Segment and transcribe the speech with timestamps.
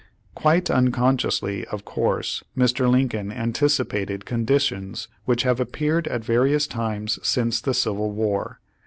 [0.33, 2.89] Quite unconsciously of course Mr.
[2.89, 8.59] Lincoln antic ipated conditions which have appeared at various times since the Civil War.